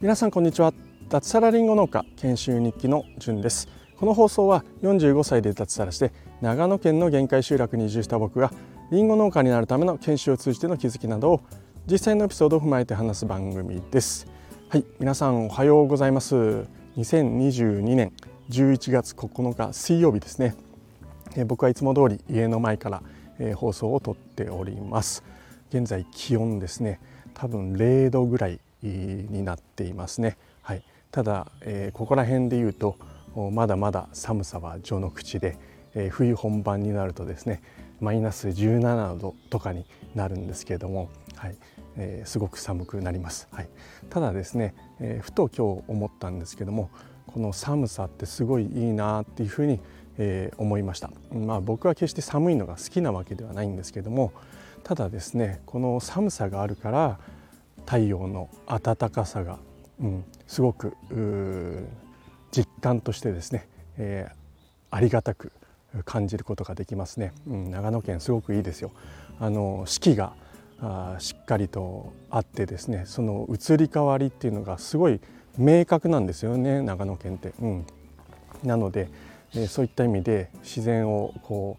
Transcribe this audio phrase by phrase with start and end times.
[0.00, 0.74] 皆さんこんにちは。
[1.08, 3.68] 脱サラリンゴ農家研修日記のじゅんです。
[3.96, 8.52] この放送は45歳で脱サラして長野県の限界集落に移住した僕が
[8.90, 11.40] リンゴ農家になるための研修を通じての気づきなどを
[11.86, 14.26] 実際のエピソードを踏まえて話す番組です。
[14.68, 16.34] はい皆さんおはようございます。
[16.96, 18.12] 2022年
[18.50, 20.56] 11月9日水曜日ですね。
[21.46, 23.02] 僕はいつも通り家の前から
[23.38, 25.24] え放送をとっております。
[25.72, 27.00] 現在気温ですね
[27.32, 32.96] 多分0度ぐらいになっていますね、はい、ただ、えー、ここら辺で言うと
[33.52, 35.56] まだまだ寒さは序の口で、
[35.94, 37.62] えー、冬本番になるとですね
[38.00, 41.56] マイナス17度とかになるんですけれども、はい。
[41.96, 43.68] えー、すごく寒くなります、はい、
[44.08, 46.88] ただですね、えー、ふと今日思ったんですけども
[47.26, 49.78] この寒さってすごいいいなっていうふうに、
[50.18, 54.32] えー、思いました、まあ、僕は決して寒いのが好きなわけではないんですけども
[54.84, 57.18] ただですねこの寒さがあるから
[57.86, 59.58] 太陽の暖かさが、
[60.00, 60.94] うん、すごく
[62.50, 64.34] 実感としてですね、えー、
[64.90, 65.52] ありがたく
[66.04, 68.92] 感じることができますね、うん、長野県すごくいいですよ。
[69.40, 70.34] あの四季が
[70.80, 75.20] あしっかりとあってですねその移り変わりっていうのがすごい
[75.56, 77.86] 明確なんですよね長野県って、うん、
[78.62, 79.08] なので、
[79.54, 81.78] えー、そういった意味で自然をこ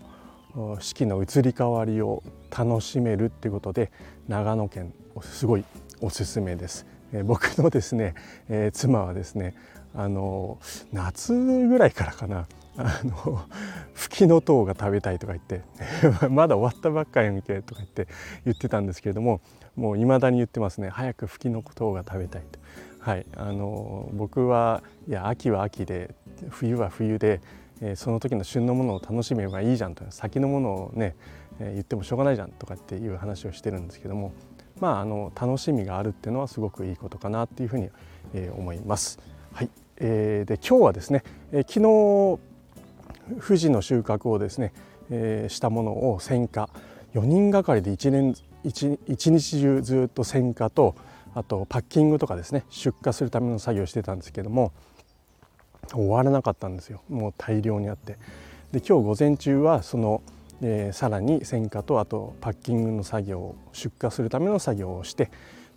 [0.55, 2.23] う四季の移り変わりを
[2.55, 3.91] 楽しめるっていうことで
[4.27, 5.65] 長野県すごい
[6.01, 6.85] おすすめです。
[7.11, 8.13] えー、僕のですね、
[8.49, 9.55] えー、妻はですね
[9.95, 10.59] あの
[10.91, 13.45] 夏ぐらいからかなあの
[13.93, 15.61] フキノトウが食べたいとか言って
[16.29, 18.07] まだ終わったばっかりやんけとか言って
[18.45, 19.41] 言ってたんですけれども
[19.75, 22.59] もう未だに言ってますね早くフキノトウが食べたいと。
[22.99, 26.15] はい、あの僕はいや秋は秋で
[26.49, 27.41] 冬は冬で、
[27.83, 31.15] え、その時の旬のものを楽しめばいいじゃんと先のものをね、
[31.59, 34.31] え、言ってもしょうがないじゃんとかっていう話をしてるんですけども
[34.79, 37.89] まあ、あの楽しみがあるっていうのはすごくいいことかなっていうふうに、
[38.33, 39.19] え、思います。
[39.53, 42.39] はいえー、で今日はですね、え、昨日
[43.39, 44.73] 富士の収穫をですね、
[45.09, 46.69] え、したものを選果
[47.13, 48.33] 4人がかりで1年
[48.65, 50.95] 1, 1日中ずっと選果と
[51.35, 54.71] あとパッキングとかですね出荷するための作業をしてたんですけども
[55.91, 58.17] 終わらなかったんですよもう大量にあって。
[58.71, 60.21] で今日午前中はその
[60.65, 65.29] えー、さらに選果とあとパッキングの作業を出荷するための作業をして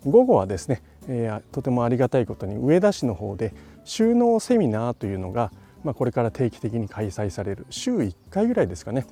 [0.05, 3.53] 午後はですね、えー、とてもありがたいことに上田市の方で
[3.83, 5.51] 収納セミナーというのが、
[5.83, 9.05] まあ、これから定期的に開催される週1回ぐらいですかね、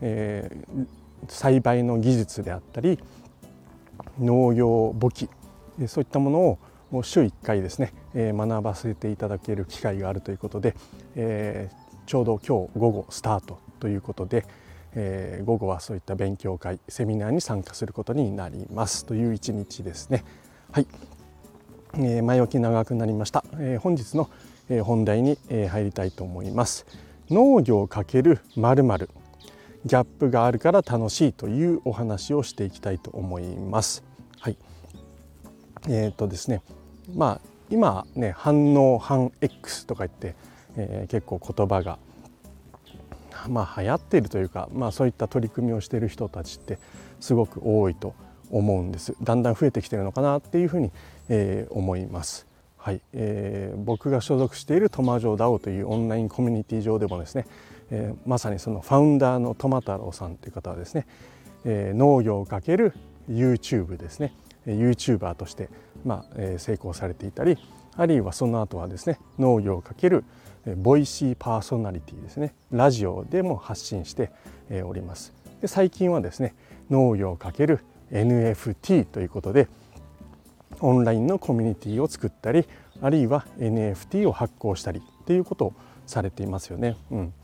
[0.00, 0.86] えー、
[1.28, 2.98] 栽培の技術であったり
[4.18, 5.28] 農業簿記
[5.86, 6.58] そういったものを
[7.02, 10.74] 週1回ですね、えー、学ばせていただける機会があるということで、
[11.16, 14.46] えー、ちょうど今日午後スタートということで、
[14.94, 20.24] えー、午後はそういった勉強会セミナーに参加することになりますという一日ですね。
[20.72, 20.86] はい、
[21.94, 24.30] えー、前置き長くなりました、えー、本日の
[24.84, 25.38] 本題に
[25.70, 26.86] 入りたいと思います。
[27.30, 29.10] 農業×まる
[29.84, 34.04] ギャップがあるから楽しいというお話をしていきたいと思います。
[34.40, 34.58] はい。
[35.88, 36.62] えっ、ー、とですね、
[37.14, 40.34] まあ今ね反応反 X とか言って、
[40.76, 41.98] えー、結構言葉が
[43.46, 46.78] まあ、流行っているというか、まあ、そういった取り組みをしている人たちって
[47.20, 48.14] すごく多いと
[48.50, 49.14] 思うんです。
[49.22, 50.90] だんだん増えてきてるのかなっていうふうに、
[51.28, 52.46] えー、思います。
[52.76, 53.00] はい。
[53.12, 57.46] えー、僕が所属しているトマジョ DAO というオンラインコミュニティ上でもですね、
[57.90, 61.06] えー、まさにそのファウンダーのトマ太郎さんという方はですね、
[61.64, 62.94] えー、農業をかける
[63.30, 64.32] YouTube ですね。
[64.66, 65.68] YouTuber として、
[66.04, 67.58] まあえー、成功されていたり
[67.96, 70.24] あるいはその後はですね農業をかける
[70.76, 74.30] ボイシーパーソナリティですねラジオでも発信して
[74.84, 76.54] おりますで最近はですね
[76.90, 77.80] 農業×る
[78.12, 79.68] NFT ということで
[80.80, 82.66] オンラインのコミュニティを作ったり
[83.00, 85.72] あるいは NFT を発行したりっていうことを
[86.06, 86.96] されていますよね。
[87.10, 87.34] うん、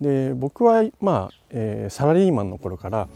[0.00, 3.08] で僕はまあ、えー、サラリーマンの頃から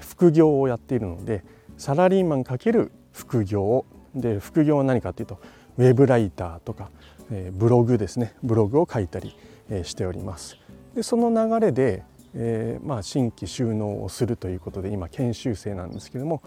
[0.00, 1.42] 副業をやっているので
[1.80, 5.40] サラリーマン×副業で副業は何かというと
[5.78, 6.90] ウェブライターとか
[7.30, 9.34] えブログですねブログを書いたり、
[9.70, 10.58] えしております。
[10.94, 12.02] でその流れで、
[12.34, 16.42] えー、まあ、新規収納をするということで今研修生なんですけども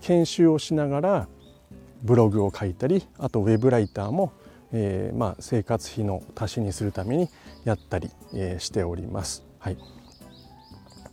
[0.00, 1.28] 研修をしながら
[2.02, 4.32] ブログを書いたりあとウェブライターも、
[4.72, 7.28] えー、まあ、生活費の足しにするために
[7.64, 9.44] やったり、えー、しております。
[9.58, 9.76] はい、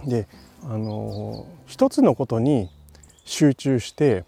[0.08, 0.28] で
[0.64, 2.70] あの一つのことに
[3.30, 4.26] 集中して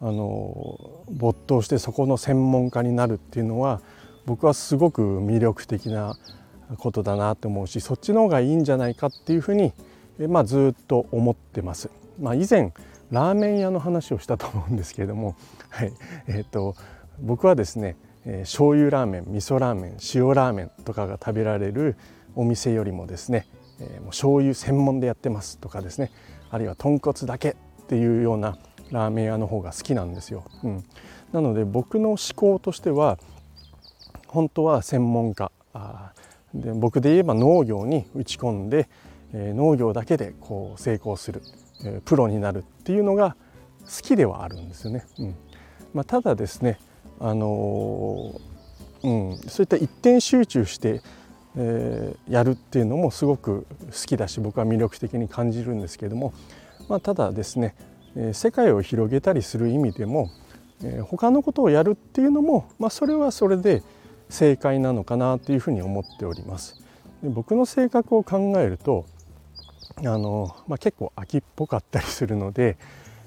[0.00, 3.80] あの没頭してそこの専門家になるっていうのは
[4.24, 6.16] 僕はすごく魅力的な
[6.76, 9.72] ことだなと思うしそっちの方がいいんじゃないかっていうふうに、
[10.28, 11.90] まあ、ずっと思ってます。
[12.20, 12.72] まあ、以前
[13.10, 15.34] ラーメン屋の話をしたと思うんですけれども、
[15.70, 15.92] はい
[16.26, 16.76] えーと、
[17.20, 21.96] 僕はですね、えー、醤油ラーメン味噌ラーメン塩ラーメンとかが食べられる
[22.36, 23.46] お店よりもですね、
[23.80, 26.10] えー、もう醤油専門でやってますとかですね
[26.50, 27.56] あるいは豚骨だけ
[27.88, 28.58] っていうような
[28.90, 30.44] ラーメン屋の方が好きなんですよ。
[30.62, 30.84] うん、
[31.32, 33.18] なので僕の思考としては
[34.26, 35.50] 本当は専門家
[36.52, 38.90] で僕で言えば農業に打ち込んで、
[39.32, 41.40] えー、農業だけでこう成功する、
[41.82, 43.36] えー、プロになるっていうのが
[43.86, 45.06] 好きではあるんですよね。
[45.18, 45.34] うん
[45.94, 46.78] まあ、ただですね、
[47.20, 51.00] あのー、うん、そういった一点集中して、
[51.56, 56.34] えー、やるっていうのもすごく好きだし僕は魅力的に感じるんですけれども、
[56.88, 57.74] まあ、ただですね、
[58.16, 60.30] え、世界を広げたりする意味でも、
[60.82, 63.82] え、他のことをやるっていうのも、まあ、それはそれで
[64.28, 66.82] 正解なのかなというふうに思っております。
[67.22, 69.06] で僕の性格を考えると
[69.98, 72.76] あの、まあ、結構秋っぽかったりするので、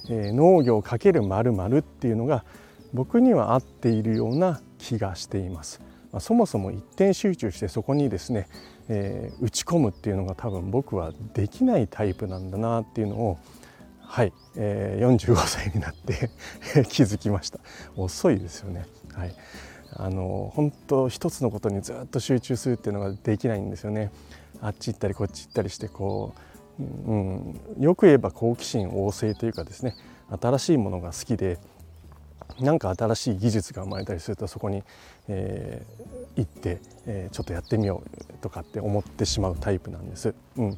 [0.09, 2.45] えー、農業×〇〇っていうのが
[2.93, 5.81] 僕には合っているような気がしています。
[6.11, 8.47] まあ、そもそも一点集中してそこにですね、
[8.89, 13.37] えー、打ち込むっていうのが多分僕はできないタイプなんだなっていうのを
[13.99, 16.29] はい、えー、45歳になって
[16.89, 17.59] 気づきました。
[17.95, 18.85] 遅いですよね。
[19.13, 19.33] はい。
[19.93, 24.11] あの本当一つのことにずっと集中するっていうのができないんですよね。
[24.61, 26.33] あっち行ったりこっち行ったりしてこ
[26.79, 29.95] う、うん、よく言えば好奇心旺盛というかですね
[30.41, 31.57] 新しいものが好きで
[32.59, 34.83] 何か新しい技術が生まれたりするとそこに、
[35.27, 40.33] えー、行って、えー、ちょっとやってみようとかって思ってしまうタイプなんです。
[40.57, 40.77] うん、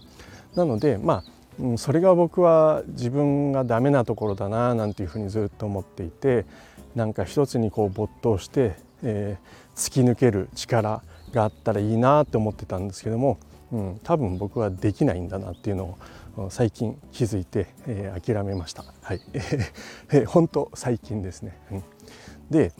[0.56, 6.48] なのでまあうん、それが僕は自分がダメなところだななんていうふうにずっと思っていて
[6.96, 11.04] なんか一つにこう没頭してえー、突き抜ける力
[11.34, 13.38] があったらいいなって思ってたんですけども、
[13.74, 15.98] うん、多分僕はできないんだなっていうの
[16.38, 18.86] を最近気づいて、えー、諦めました。
[19.02, 19.22] はい、
[20.14, 21.58] え、本当最近ですね。
[21.72, 21.84] うん、
[22.52, 22.72] で、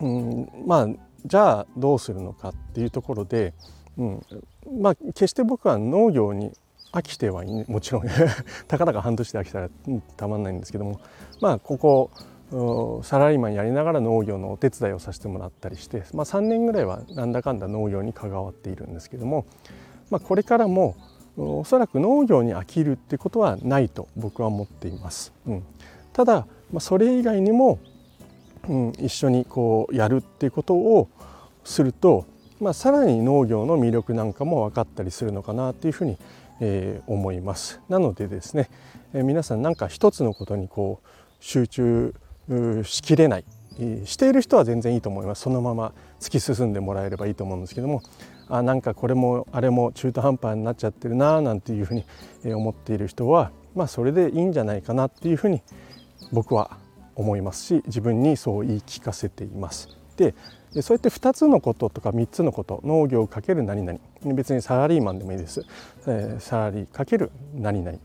[0.00, 0.88] うん、まあ
[1.26, 3.54] じゃあどうするのかっていうところで、
[3.98, 4.26] うん、
[4.80, 6.52] まあ決して僕は農業に
[6.92, 8.02] 飽きてはいもちろん。
[8.68, 9.68] たかだか半年で飽きたら
[10.16, 11.00] たまんないんですけども。
[11.40, 12.10] まあここ
[13.02, 19.46] サラリーマンやりながら農業のお手伝いをさせてもらったりして、まあ、3年ぐらいはなんだかんだ農業に関わっているんですけども、
[20.10, 20.96] まあ、これからも
[21.36, 25.32] おそらく農業に飽きるってことはないと僕は思っています。
[25.46, 25.62] うん、
[26.12, 27.78] ただ、まあ、それ以外にも、
[28.68, 31.08] うん、一緒にこうやるっていうことを
[31.64, 32.26] すると、
[32.60, 36.18] まあ、さらに農業の魅力なんかも分かったりするのかなっていうふうに、
[36.60, 37.80] えー、思います。
[37.88, 38.70] なのでですね、
[39.12, 41.06] えー、皆さん何か一つのことにこう
[41.40, 42.14] 集中
[42.84, 43.44] しきれない
[44.04, 48.02] している人は全然いいと思いますそのまま突き進んでもらえればいいと思うんですけども
[48.48, 52.04] あなんかこれもあれも中途半端になっちゃってるななんていうふうに
[52.54, 55.62] 思っている人はまあそれでいいんじゃないかなっていうふうに
[56.32, 56.78] 僕は
[57.14, 59.88] 思いますし自分にそう言い聞かせています。
[60.16, 60.34] で
[60.82, 63.98] そうやって2つのこととか3つのこと農業かける何々
[64.34, 65.64] 別にサラリーマンでもいいです、
[66.06, 67.98] え、サラリーかける何々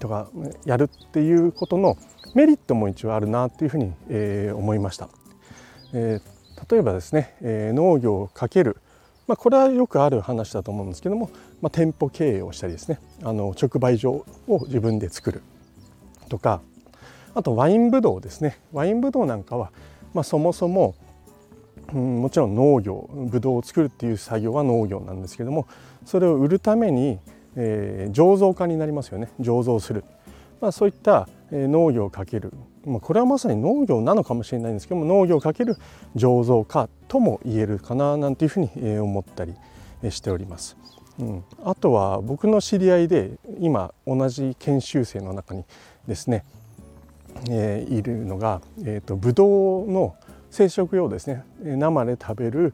[0.00, 0.28] とか
[0.64, 1.96] やるっていうことの
[2.34, 5.08] メリットも一応あるなというふうに、え、思いました。
[5.92, 6.20] え、
[6.68, 8.78] 例えばですね、え、農業かける、
[9.28, 11.30] まあ、これはよくある話だと思うんですけども、
[11.60, 15.42] まあ、店舗経営をしたりですねあの直売所を自分で作る
[16.30, 16.62] とか
[17.34, 18.58] あとワインブドウですね。
[18.72, 19.70] ワインブドウなんかは、
[20.12, 20.96] まあ、そもそも、
[21.92, 25.68] うん、もちろん農業ブドウを作るっていう作業は農業なんですけども
[26.04, 27.20] それを売るために、
[27.54, 29.28] えー、醸造家になりますよね。
[29.40, 30.04] 醸造する、
[30.60, 32.52] まあ、そういった農業をかける、
[32.88, 35.76] まあ、これはまさに農業なのかもしれないんですけども農業をかける
[36.16, 39.54] 醸造家とも言えるかななんていうふうに思ったり
[40.10, 40.76] しております。
[41.18, 45.64] うん、あとは僕の知り合いで今同じ研修生の中に
[46.06, 46.44] ですね、
[47.50, 50.14] えー、いるのが、えーと、ブドウの
[50.50, 52.72] 生殖用ですね生で食べる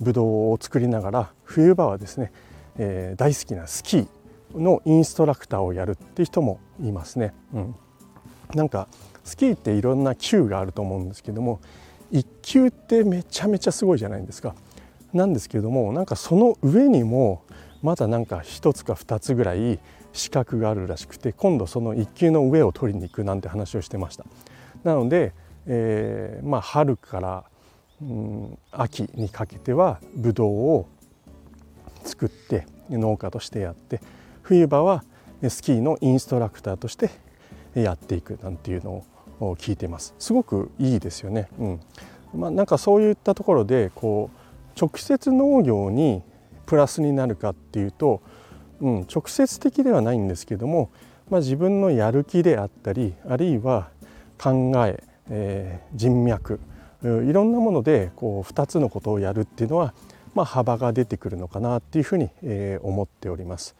[0.00, 2.30] ブドウを作りながら冬場はですね、
[2.78, 4.08] えー、大好きなスキー
[4.54, 7.34] のインストラクターをやるっていう人もいますね。
[7.52, 7.74] うん
[8.54, 8.88] なんか
[9.30, 11.60] スキーっていろんな級があると思うんですけども
[12.12, 14.56] 1級ってめちゃめちゃすごいじゃないですか。
[15.12, 17.44] なんですけどもなんかその上にも
[17.82, 19.78] まだなんか1つか2つぐらい
[20.12, 24.24] 資格があるらしくて今度その1級の上を取りに行くなんて話をしてました。
[24.82, 25.32] なので、
[25.66, 27.44] えー、まあ春から、
[28.02, 30.88] うん、秋にかけてはブドウを
[32.02, 34.00] 作って農家としてやって
[34.42, 35.04] 冬場は
[35.48, 37.10] スキーのインストラクターとして
[37.74, 39.04] やっていくなんていうのを
[39.40, 40.14] 聞いています。
[40.18, 41.80] すごくいいですよね、うん。
[42.34, 46.22] まあ、なんかそういったところでこう直接農業に
[46.66, 48.22] プラスになるかっていうと、
[48.80, 50.90] うん、直接的ではないんですけども
[51.30, 53.88] まあ、自分のやる気であったりあるいは
[54.36, 56.58] 考ええー、人脈
[57.04, 59.94] いろんなものでこう2つのことをやるっていうのは、
[60.34, 63.76] まあ、幅が出てくるのかなっていうふうに、えー、思っております。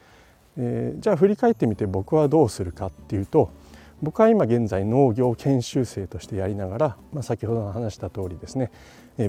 [0.57, 3.51] えー、じゃあ振り返ってみて僕はどうするかっていうと
[4.03, 8.71] 僕は今現在農業研修生としてやりながら、まあ、先ほど話した通りですね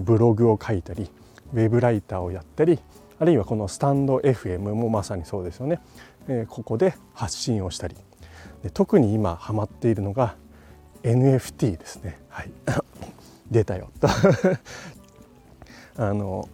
[0.02, 1.10] ブログを書いたり
[1.52, 2.78] ウェブライターをやったり
[3.18, 5.80] あるいはこのスタンド FM もまさにそうですよね、
[6.48, 7.94] ここで発信をしたり。
[8.74, 10.34] 特に今ハマっているのが
[11.04, 12.18] NFT ですね。
[12.28, 12.50] はい。
[13.50, 13.90] 出たよ。
[14.00, 14.08] と。
[16.02, 16.48] あの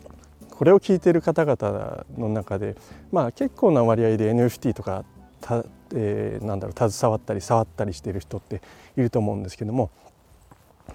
[0.50, 2.76] これを聞いてる方々の中で
[3.12, 5.04] まあ結構な割合で NFT とか
[5.40, 5.64] た、
[5.94, 8.60] えー、なんだろう携わったり触ったりしている人って
[8.96, 9.90] いると思うんですけども、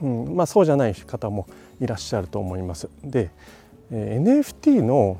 [0.01, 1.47] うんまあ、そうじゃない方も
[1.79, 2.89] いらっしゃると思います。
[3.03, 3.31] で、
[3.91, 5.19] えー、NFT の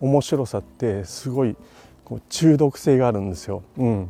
[0.00, 1.56] 面白さってすごい
[2.04, 3.62] こう中毒性があるんですよ。
[3.76, 4.08] うん、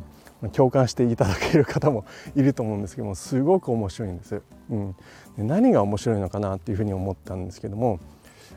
[0.53, 4.41] 共感していただける方もいると思うんですけどもすごく面白いんです。
[4.69, 4.95] うん、
[5.37, 7.99] で何が面白いのかなっていうふうに思ったんですけども、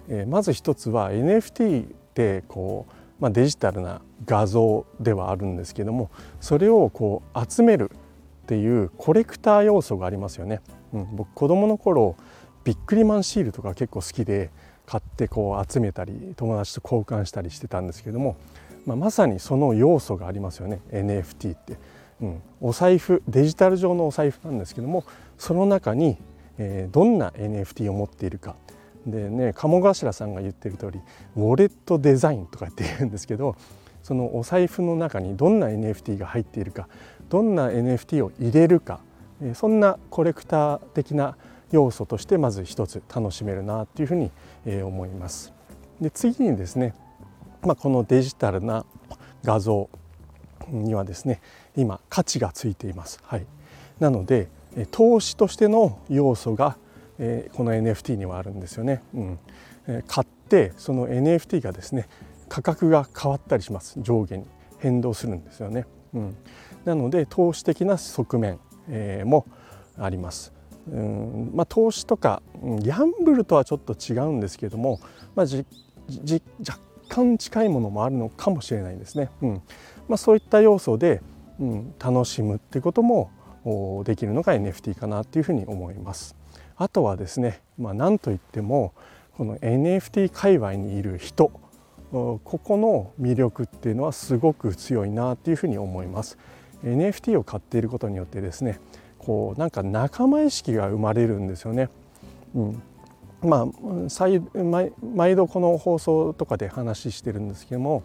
[0.09, 7.90] えー、まず一つは NFT ってこう、まあ、デジタルな画像ではあるんですけどもそれをこう集める
[8.44, 10.61] っていうコレクター要素がありますよね。
[10.92, 12.16] うん、僕子供の頃
[12.64, 14.50] ビックリマンシールとか結構好きで
[14.87, 18.37] 買ってこう集めたり友達と交換したりしてたんですけども
[18.87, 20.80] まあ、まさにその要素がありますよね。
[20.90, 21.78] NFT って、
[22.21, 25.04] うん、お財布デジタル上のお財布なんですけども
[25.38, 26.18] その中に、
[26.59, 28.56] えー、どんな NFT を持っているか。
[29.06, 31.00] でね鴨頭さんが言ってる通り
[31.37, 33.56] ウォレットデザインとかって言うんですけど
[34.02, 36.88] そのお財布の中にどんな NFT が入っているか
[37.28, 39.00] どんな NFT を入れるか
[39.54, 41.37] そんなコレクター的な
[41.73, 44.30] 要素としてまず一つ楽しめるなっていうふうに
[44.82, 45.52] 思います。
[46.00, 46.94] で次にですね
[47.64, 48.84] まあ、このデジタルな
[49.42, 49.88] 画像
[50.68, 51.40] にはですね
[51.76, 53.20] 今価値がついています。
[53.25, 53.46] はい、
[53.99, 54.49] なので
[54.90, 56.76] 投資としての要素が、
[57.18, 59.02] えー、この NFT にはあるんですよね。
[59.14, 59.38] うん
[59.87, 62.09] えー、買ってその NFT がですね
[62.49, 64.44] 価格が変わったりします上下に
[64.78, 65.87] 変動するんですよね。
[66.14, 66.37] うん、
[66.85, 69.47] なので投資的な側面、えー、も
[69.99, 70.52] あります。
[70.90, 75.00] うんまあ、投資とかギャンブルとはちょっと違うんですけども、
[75.35, 75.64] まあ、じ
[76.09, 76.78] じ若
[77.09, 79.30] 干近いものもあるのかもしれないですね。
[79.40, 79.62] うん
[80.09, 81.23] まあ、そういった要素で、
[81.59, 83.30] うん、楽しむってことも
[84.04, 86.37] できるのが NFT かなっていうふうに思います。
[86.76, 88.92] あとはですね、まあ、何といっても
[89.36, 91.50] この NFT 界隈にいる人
[92.10, 96.38] ここの魅力っていうのはすごく強いなっていうふうに思います。
[96.84, 98.78] NFT を買っていることによってですね
[99.18, 101.88] こうなんか仲間意識が生まれるんですよね。
[102.54, 102.82] うん、
[103.42, 103.66] まあ、
[105.14, 108.04] 毎度この放送とかで話してるんですけども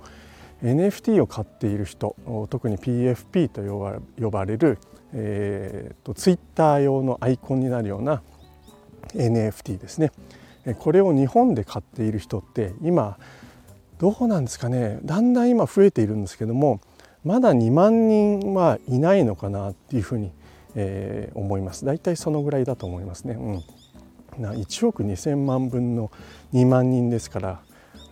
[0.64, 2.16] NFT を買っている人
[2.50, 3.62] 特に PFP と
[4.20, 4.80] 呼ばれる、
[5.14, 8.22] えーと、ツイッター用のアイコンになるような
[9.14, 10.12] NFT ですね。
[10.80, 13.18] これを日本で買っている人って今
[13.98, 15.00] どうなんですかね。
[15.04, 16.82] だんだん今増えているんですけども
[17.24, 20.32] まだ2万人はいないのかなっていうふうに、
[20.76, 21.86] えー、思います。
[21.86, 23.34] 大体そのぐらいだと思いますね。
[23.34, 23.64] うん。
[24.42, 26.12] な1億2,000万分の
[26.54, 27.60] 2万人ですから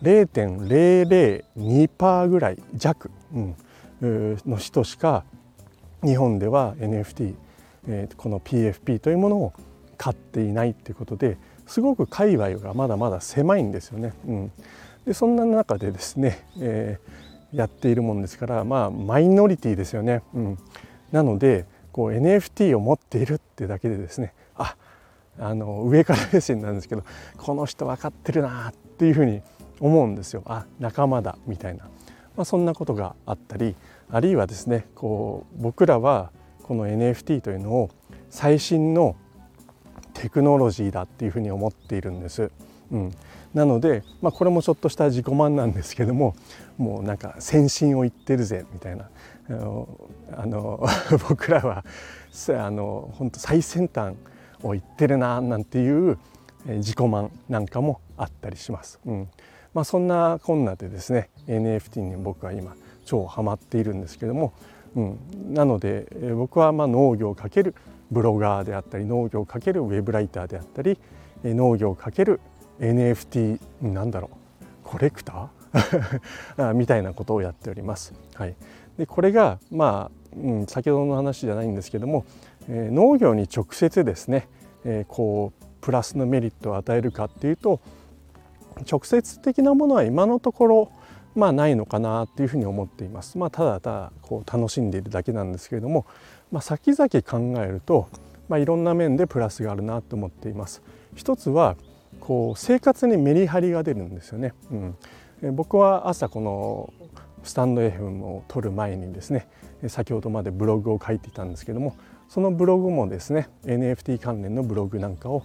[0.02, 3.56] 0.002%ぐらい弱、うん、
[4.46, 5.24] の人しか
[6.04, 7.34] 日本では NFT、
[7.88, 9.54] えー、この PFP というものを
[9.98, 11.36] 買っていないっていうことで
[11.66, 14.14] すごく界隈がまだまだ狭いんですよね。
[14.26, 14.52] うん、
[15.04, 20.22] でそんな中でですね、えー、やっているもんですからまあマイノリティですよね。
[20.32, 20.58] うん、
[21.12, 24.76] なのでこう NFT を持っているってだけでですねあ
[25.38, 27.04] あの上から目線なんですけど
[27.36, 29.42] この人分かってるなっていうふうに
[29.80, 31.84] 思うんですよあ仲間だみたいな、
[32.36, 33.76] まあ、そんなことがあったり
[34.10, 37.90] あるいはですねこう僕らはこの NFT というのを
[38.30, 39.16] 最新の
[40.18, 42.50] テクノロジーだっていうふうに思っているんです。
[42.90, 43.14] うん、
[43.54, 46.34] なので、まあ、これもちょっとした自己満なんですけども
[46.76, 49.10] もうなんか先進を言ってるぜみたいな
[50.36, 50.84] あの
[51.28, 54.14] 僕らはあの本当最先端
[54.62, 56.18] を言ってるななんていう
[56.66, 58.98] 自己満なんかもあったりします。
[59.06, 59.28] うん
[59.74, 64.52] まあ、そんなこんなでですね NFT に僕は今超ハマっているんですけども、
[64.96, 65.18] うん、
[65.54, 67.74] なので僕はま農業をかける
[68.10, 70.98] ブロガーであったり農業をかけるウェブライターであったり
[71.44, 72.40] 農業をかける
[72.80, 76.72] NFT なんだろうコレクター？
[76.74, 78.14] みたいなことをやっております。
[78.34, 78.54] はい、
[78.96, 82.24] でこれがまあ、うん、先ほどの話じゃないんですけども
[82.68, 84.48] え農業に直接ですね、
[84.84, 87.80] えこうプラスのメリットを与えるかっていうと
[88.90, 90.92] 直接的なものは今のところ
[91.34, 93.38] まあないのかなっていうふうに思っています。
[93.38, 96.06] まあ、ただただこう楽しんでいるだけなんですけれども、
[96.50, 98.08] まあ、先々考えると、
[98.48, 100.82] まあ、いろんな面でプラスがあるなと思っています。
[101.14, 101.76] 一つは
[102.20, 104.54] こう生活にメリハリが出るんですよね。
[104.70, 106.92] うん、僕は朝この
[107.42, 109.48] スタンド FM を撮る前にですね
[109.86, 111.96] 先ほどまでブログを書いていたんですけども
[112.28, 115.44] そのブログもですね NFT 関連のブログなんかを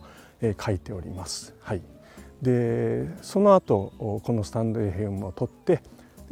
[0.59, 1.53] 書いております。
[1.61, 1.81] はい、
[2.41, 5.81] でその後このスタンド FM を撮って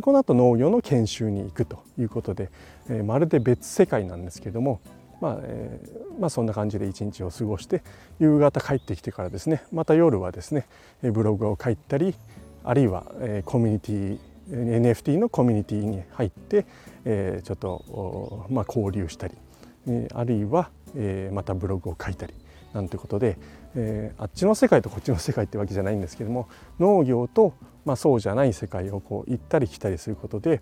[0.02, 2.50] この後農業の研修に行くということで、
[2.90, 4.82] えまるで別世界なんですけども、
[5.22, 7.84] まあえー、まあ、そんな感じで一日を過ごして
[8.20, 10.66] 夕方帰ってきてからですねまた夜はですね
[11.04, 12.16] ブログを書いたり
[12.64, 16.66] あるいは、えコミュニティ NFT のコミュニティに入って、
[17.06, 19.36] え、ちょっと、まあ、交流したり、
[19.88, 22.34] えあるいは、え、またブログを書いたり
[22.74, 23.38] なんてことで、
[23.76, 26.48] えー、あっちの世界とこっちの世界ってわけじゃないんですけども
[26.80, 27.54] 農業と、
[27.86, 30.62] まあ、そうじゃない世界をこう行ったり来たりすることで、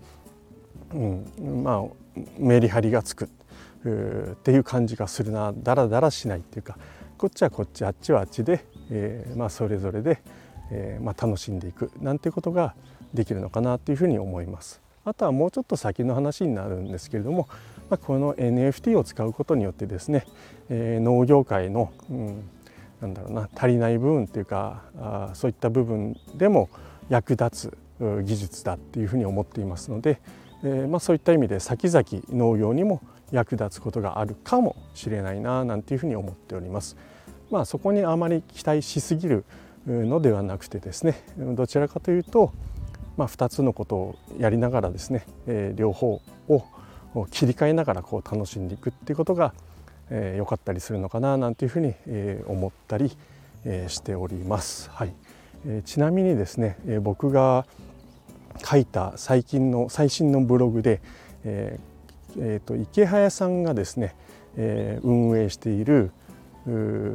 [0.92, 2.00] うん、まあ
[2.38, 6.76] メリハリがつくっていう感じがするなだらだらしないっていうか
[7.16, 10.22] こっちはこっちあっちはあっちで、えーまあ、それぞれで、
[10.70, 12.74] えーまあ、楽しんでいくなんてことが
[13.14, 14.80] できるのかなというふうに思います。
[15.04, 17.48] あとはもうちょっと先の話になるんですけれども、
[17.88, 20.26] まあ、この NFT を使うことによってですね、
[20.68, 22.48] えー、農業界の、うん、
[23.00, 26.68] なんだろうな足りない部分っていうかあそういった部分でも
[27.08, 27.78] 役立つ
[28.22, 30.20] 技術だっていうふうに思っていますので、
[30.62, 36.96] えーまあ、そういった意味で先々農業にも役立つことがあるかもしれないななんていうふうに思っております。
[37.50, 39.44] まあ、そこにあまり期待しすぎる
[39.86, 42.52] のではなくてですねどちらかというと、
[43.16, 46.64] まあ、2つのことをやりながらですね、えー、両方を
[47.30, 49.52] 切り替えながらこう楽しんでいくっていうことが
[50.10, 53.16] 良、えー、かったりするのかななんていうふうに、えー、思ったり、
[53.64, 54.90] えー、しております。
[54.90, 55.12] はい
[55.66, 57.66] えー、ちなみにですね、えー、僕が
[58.64, 61.00] 書いた最近の最新のブログで、
[61.44, 61.90] えー
[62.38, 64.14] えーと、池早さんがですね、
[64.56, 66.12] えー、運営している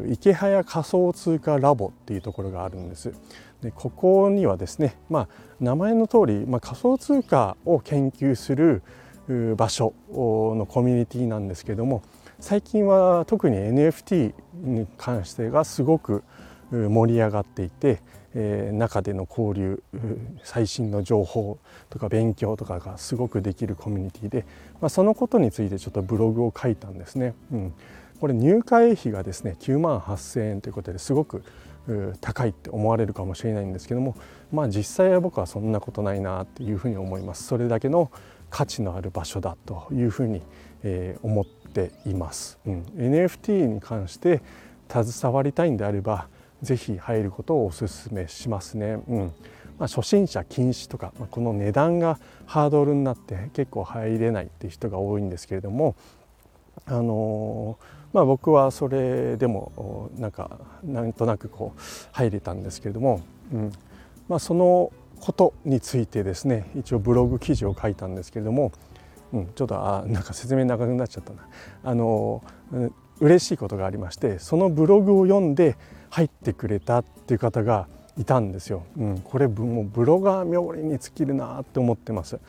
[0.09, 3.13] 池早仮想通貨ラボっていうところがあるんです。
[3.65, 5.27] でここにはですね、まあ、
[5.59, 8.83] 名前の通り、まあ、仮想通貨を研究する
[9.57, 12.03] 場所のコミュニティなんですけども
[12.39, 16.23] 最近は特に NFT に関してがすごく
[16.69, 18.01] 盛り上がっていて、
[18.35, 19.81] えー、中での交流
[20.43, 21.57] 最新の情報
[21.89, 24.45] とか勉強とかがすごくできるコミュニティで、
[24.79, 27.33] まあ、そのことについてちょっとブログを書いたんですね。
[27.51, 27.73] うん、
[28.19, 31.43] これ入会費がですね9万8,000円ということですごく
[32.21, 34.15] 高いって思われるかもしれないんですけども
[34.51, 37.43] まあ実際は僕はそんなことないなっていうふうに思います。
[37.43, 38.11] それだけの
[38.49, 40.41] 価値のある場所だというふうに、
[40.83, 44.41] えー、思っています、うん、NFT に関して
[44.89, 46.27] 携わりたいんであれば
[46.61, 49.33] ぜひ入ることをお勧めしますね、うん。
[49.77, 55.95] まあ、初心者禁止とか、まあ、この値段がハードルになって結構入れないっていう人が多いんですけれども
[56.85, 61.81] あのーまあ、僕はそれでもなんかなんとなくこう
[62.13, 63.19] 入れたんですけれども、
[63.53, 63.71] うん
[64.29, 68.71] まあ、そのことについてですね一応ブログ記事を書いたんですけれども、
[69.33, 71.45] うん、ちょっとあなんか説明長くなっちゃったな
[71.83, 72.41] あの
[73.19, 75.75] 嬉しいことがありましてそのブログを読んで
[76.09, 78.85] 入ってくれたっていう方がいたんですよ。
[78.97, 82.39] うん、これもうブロガー冥利に尽きるなって思ってます。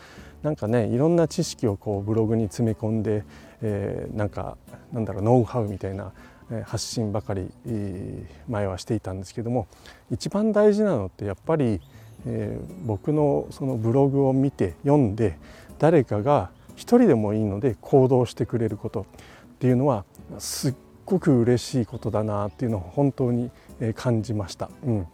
[0.46, 3.24] なんかねいろんな知識をこうブログに詰め込んで、
[3.62, 4.56] えー、なんか
[4.92, 6.12] なんだろうノウハウみたいな
[6.64, 7.50] 発信ばかり
[8.48, 9.66] 前はしていたんですけども
[10.08, 11.80] 一番大事なのってやっぱり、
[12.26, 15.36] えー、僕のそのブログを見て読んで
[15.80, 19.04] 誰かが一人でもいいので行動してくれることっ
[19.58, 20.04] ていうのは
[20.38, 20.74] すっ
[21.06, 23.50] ごく嬉しいことだなっていうのを本当に
[23.96, 24.70] 感じました。
[24.84, 25.06] うん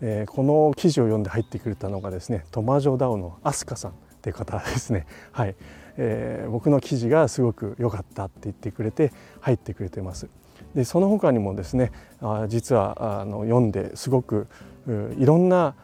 [0.00, 5.06] えー、この記事を読んで入ってくれたのがですねトマジョダオのアスカさんって方ですね。
[5.32, 5.54] はい、
[5.96, 10.28] えー、僕の記事がすごく良かったって言ってくれて入ってくれてます。
[10.74, 14.48] でその他にもですねあ実はあの読んですごく
[15.16, 15.74] いろんな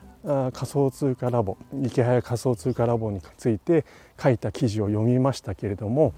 [0.53, 3.85] 仮想通貨ラボ池早仮想通貨ラボについて
[4.21, 6.13] 書いた記事を読みましたけれども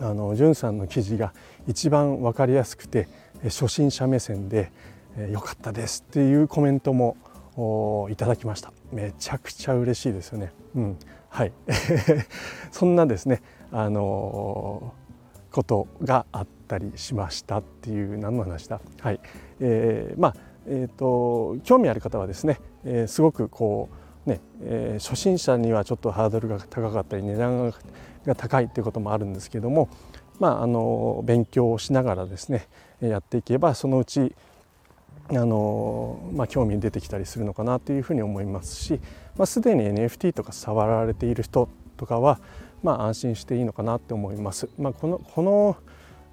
[0.00, 1.32] あのんさんの記事が
[1.66, 3.08] 一番分かりやすくて
[3.44, 4.72] 初心者目線で
[5.30, 7.16] 良かったですっていうコメントも
[8.10, 10.96] いただきましためちゃくちゃ嬉しいですよね、うん、
[11.30, 11.52] はい。
[12.70, 14.92] そんなですねあの
[15.50, 18.80] ことがあったりしましたっていう何の話だ？
[19.00, 19.20] はい、
[19.60, 20.34] えー、まあ
[20.66, 23.88] えーと、興味ある方はですね、えー、すごくこ
[24.26, 27.72] うね、えー、初心者にはちょっとハードルが高かったり値段
[28.26, 29.88] が高いっていうこともあるんですけども
[30.38, 32.68] まああの勉強をしながらですね
[33.00, 34.34] やっていけばそのうち
[35.30, 39.00] あの、まあ、興味出てきたりするのかなというふうに思いますし、
[39.40, 42.40] まあ、すでに NFT とか触られている人とかは、
[42.82, 44.68] まあ、安心していいのかなって思います。
[44.78, 45.78] まあ、このこの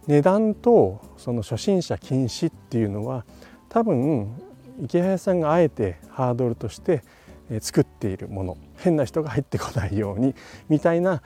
[0.08, 3.24] 値段とその初心者禁止っていうのは
[3.70, 4.28] 多分
[4.84, 7.02] 池谷さんがあえてハードルとして
[7.62, 10.36] 作っているもの変な人が入ってこないように
[10.68, 11.22] みたいな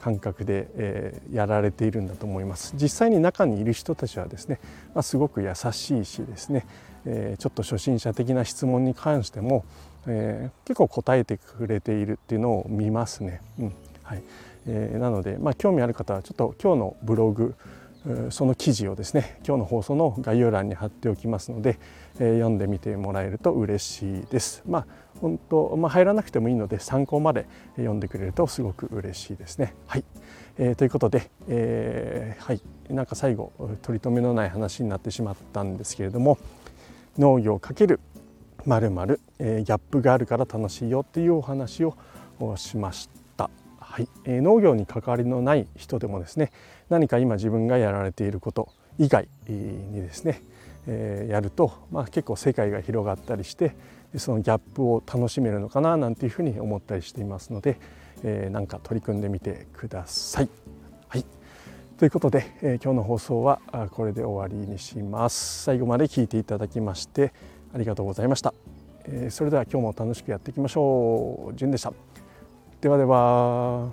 [0.00, 4.60] 感覚で、えやられているんだと思います実際に中にいる人たちはですね、
[4.94, 6.64] ま、すごく優しいしですね、
[7.06, 9.64] えちょっと初心者的な質問に関しても、
[10.06, 13.40] え結構答えてくれているっていうのを見ますね。
[13.58, 14.22] うんはい
[14.66, 17.54] えー、なので、まあ、興味ある方はちょっと今日のブログ
[18.30, 21.78] その記事をですね今日の放送の概要欄に貼っておきますので、
[22.18, 24.62] えー、読んでみてもらえると嬉しいです。
[24.66, 24.86] まあ
[25.20, 29.74] 本当、まあ、入らなくてもいいので参考まで読んでくれるとすごく嬉しいですね。
[29.86, 30.04] はい、
[30.58, 36.38] えー、ということで、えー、はいなんか最後取り留めのない話になってしまったんですけれども
[37.18, 37.98] 農業×
[38.68, 41.96] まるまるギャップがあるから楽しいよっていうお話を
[42.56, 43.48] しました。
[43.80, 46.52] はい、えー、農業に関わりのない人でもですね
[46.90, 50.42] 何か今自分がやられていること以外にですね、
[50.86, 53.74] えー、やると、まあ、結構世界が広がったりして
[54.16, 57.80] そのギャップを楽しめるのかななんていうふうに思ったりしていますので、
[58.22, 60.48] えー、なんか取り組んでみてください。
[61.08, 61.24] はい
[61.96, 65.64] ということで、えー、今日の放送はこれで終わりにします。
[65.64, 67.32] 最後まで聞いていただきまして
[67.74, 68.54] ありがとうございました。
[69.04, 71.54] えー、それでは今日も楽しくやっていきましょう。
[71.54, 71.92] じゅんでした。
[72.80, 73.90] ではでは。